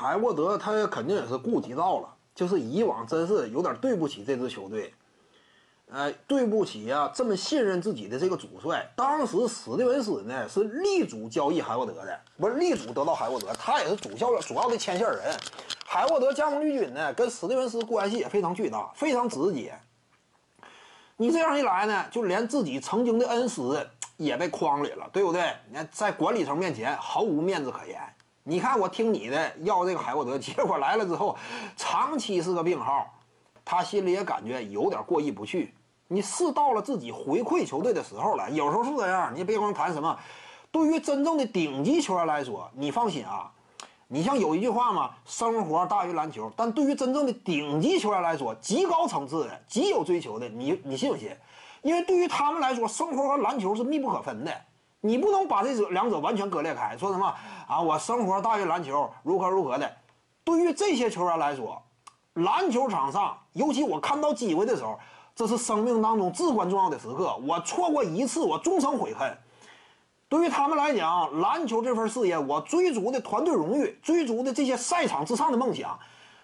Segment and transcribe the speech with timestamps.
[0.00, 4.94] 海沃德他肯定也是顾及到了，就是以往真是有点对不起这支球队，
[5.92, 8.90] 哎，对不起呀，这么信任自己的这个主帅。
[8.96, 15.36] 当时史蒂文斯呢是力主交易海沃德的，不是力主得到海沃德，他也是主教主要的牵线人。
[15.84, 19.78] 海沃德加盟绿军呢，跟史蒂文斯关系也非常巨大，非常直接。
[21.18, 23.60] 你这样一来呢，就连自己曾经的恩师
[24.16, 25.54] 也被框里了，对不对？
[25.68, 28.00] 你看在管理层面前毫无面子可言。
[28.42, 31.36] 你看我听你的要这个海沃德，结果来了之后，
[31.76, 33.06] 长期是个病号，
[33.64, 35.74] 他心里也感觉有点过意不去。
[36.08, 39.32] 你是到了自己回馈球队的时候了，有时候是这样。
[39.34, 40.18] 你别光谈什么，
[40.72, 43.52] 对于真正的顶级球员来说，你放心啊。
[44.08, 46.50] 你像有一句话嘛，生活大于篮球。
[46.56, 51.30] 但对于真正的顶级球员来说，极高层次的、极有追求的，你你信不信？
[51.82, 54.52] 因为对于他们来说，生活和篮球是密不可分的。
[55.02, 56.96] 你不能把这者两者完全割裂开。
[56.96, 57.34] 说什么
[57.66, 57.80] 啊？
[57.80, 59.90] 我生活大于篮球，如何如何的？
[60.44, 61.82] 对于这些球员来说，
[62.34, 64.98] 篮球场上，尤其我看到机会的时候，
[65.34, 67.34] 这是生命当中至关重要的时刻。
[67.46, 69.36] 我错过一次，我终生悔恨。
[70.28, 75.98] 对于他们来讲，篮球这份事业，我追逐的团队荣誉，追逐的这些赛场之上的梦想，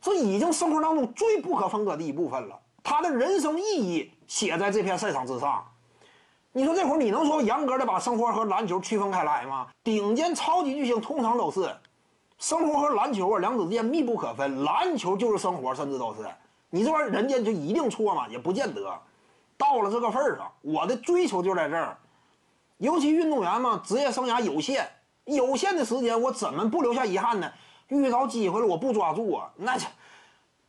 [0.00, 2.58] 这已经生活当中最不可分割的一部分了。
[2.82, 5.64] 他的人生意义写在这片赛场之上。
[6.52, 9.66] 你说这会儿你能说严格的把生活和篮球区分开来吗？
[9.84, 11.70] 顶尖超级巨星通常都是
[12.38, 16.20] 生活和篮球啊两者之间密不可分，篮球就是生活，甚至都是
[16.70, 18.26] 你这玩意儿人家就一定错吗？
[18.28, 18.92] 也不见得。
[19.56, 21.96] 到了这个份儿上，我的追求就在这儿。
[22.78, 24.88] 尤其运动员嘛，职业生涯有限，
[25.24, 27.50] 有限的时间，我怎么不留下遗憾呢？
[27.88, 29.76] 遇到机会了，我不抓住啊，那，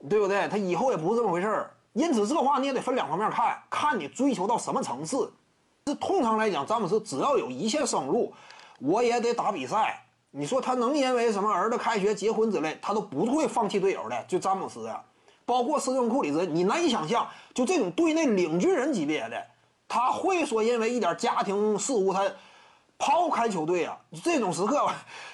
[0.09, 0.47] 对不对？
[0.47, 1.71] 他以后也不是这么回事儿。
[1.93, 5.31] 因此，这话你也得分两方面看，看你追求到什么层次。
[5.85, 8.31] 这通常来讲，詹姆斯只要有一线生路，
[8.80, 10.03] 我也得打比赛。
[10.31, 14.23] 你说他能因为什么儿子开学、结婚之类，他都不会放弃队友的。
[14.27, 15.03] 就詹姆斯啊，
[15.45, 19.44] 包括斯蒂芬库里兹，你难以想象，就这种队内领军人级别的。
[19.88, 22.32] 他会说因为一点家庭事务他
[22.99, 23.98] 抛开球队啊？
[24.23, 24.87] 这种时刻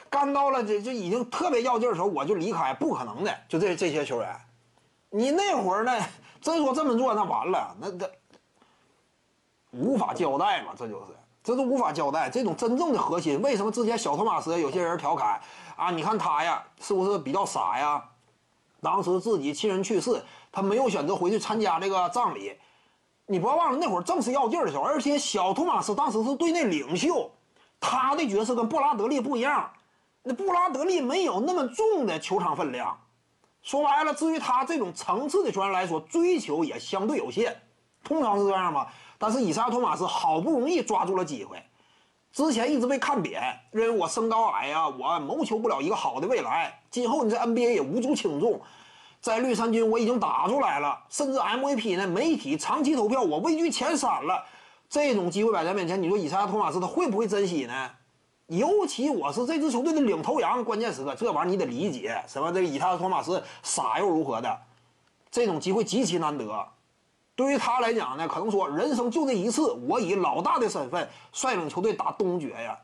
[0.09, 3.38] 干到了这就已经特别要劲的时候我就离开，不可能的。
[3.50, 4.34] 就这这些球员，
[5.09, 5.92] 你那会儿呢？
[6.42, 8.08] 真说这么做那完了，那他
[9.78, 10.72] 无法交代嘛？
[10.78, 11.12] 这就是，
[11.44, 12.30] 这都无法交代。
[12.30, 15.41] 这种真正的核心，为什么之前小托马斯有些人调侃
[15.75, 15.91] 啊？
[15.91, 18.03] 你看他呀，是不是比较傻呀？
[18.81, 22.53] 当时自己亲人去世，他没有选择回去参加这个葬礼。
[23.28, 27.31] 你不要忘了，那会儿正是要劲儿的时候，而且小托马斯当时是队内领袖，
[27.80, 29.69] 他的角色跟布拉德利不一样。
[30.22, 32.96] 那布拉德利没有那么重的球场分量。
[33.63, 37.59] 说白了，至于他这种层次的球员来说，追求也相对有限，
[38.03, 38.94] 通常是这样吧。
[39.18, 41.62] 但是伊萨托马斯好不容易抓住了机会，
[42.31, 48.59] 之前一直被看扁，认为我身高矮呀，我谋求不了一个好的未来，今后你在 NBA 也无足轻重。
[49.22, 52.06] 在绿衫军我已经打出来了，甚至 MVP 呢？
[52.06, 54.44] 媒体长期投票，我位居前三了。
[54.88, 57.90] 这种机会摆在面前，你说以赛亚·托马斯他会不会珍惜呢？
[58.48, 62.24] 尤其我是这支球队的领头羊，关键时刻这玩意儿你得理解。
[62.28, 64.59] 什么这个以赛亚·托马斯傻又如何的？
[65.31, 66.68] 这种机会极其难得。
[67.35, 72.78] 对于他来讲呢，可能说人生就这一次，我以老大的身份率领球队打东决呀，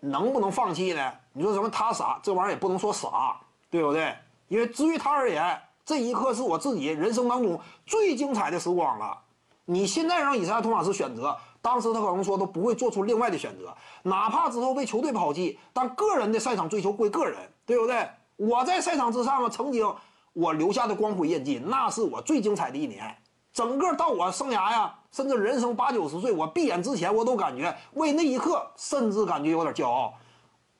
[0.00, 1.12] 能不能放弃呢？
[1.32, 2.18] 你说什么他傻？
[2.22, 3.36] 这玩意儿也不能说傻，
[3.70, 4.14] 对不对？
[4.48, 9.16] 因为至于他而言，这一刻是我自己人生当中最精彩的时光了。
[9.64, 13.72] 你现在让以赛亚·托马斯选择，当时他可能说都不会做出另外的选择，
[14.02, 18.08] 哪怕之后被球队抛弃，但个人的赛场追求归个人，对不对？
[18.36, 19.94] 我在赛场之上啊，曾经
[20.32, 23.16] 我留下的光辉印记，那是我最精彩的一年。
[23.52, 30.14] 整个到我生涯呀，甚至人生八九十岁，我闭眼之前，我都感觉为那一刻，甚至感觉有点骄傲。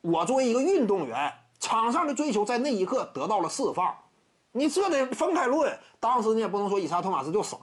[0.01, 1.33] 我作为一个运动员。
[1.65, 3.95] 场上的追求在那一刻得到了释放，
[4.51, 5.79] 你这得分开论。
[6.01, 7.57] 当时你也不能说伊莎托马斯就傻，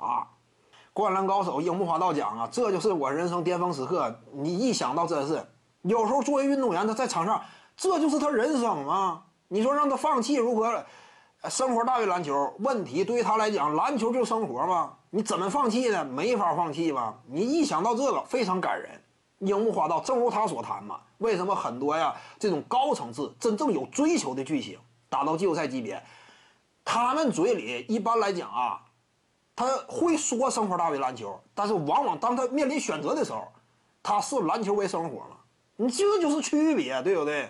[0.93, 4.21] 灌篮高手樱木花道讲啊，这就是我人生巅峰时刻。
[4.31, 5.45] 你一想到真是，
[5.81, 7.41] 有时候作为运动员，他在场上，
[7.75, 9.23] 这就是他人生吗？
[9.49, 10.85] 你说让他放弃如何？
[11.47, 14.93] 生活大于篮球，问题对于他来讲，篮球就生活嘛？
[15.09, 16.03] 你怎么放弃呢？
[16.03, 17.17] 没法放弃吧？
[17.27, 18.89] 你一想到这个，非常感人。
[19.39, 24.77] 樱木花道，正如他所谈嘛，为什么很多呀这种高层次、真正有追求的巨星
[25.07, 26.03] 打到季后赛级别，
[26.83, 28.81] 他们嘴里一般来讲啊，
[29.55, 33.47] 他会说生活大于篮球，但是往往当他面临选择的时候，
[34.03, 35.37] 他视篮球为生活嘛，
[35.77, 37.49] 你这就是区别，对不对？